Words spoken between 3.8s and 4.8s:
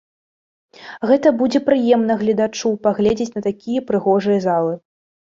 прыгожыя залы.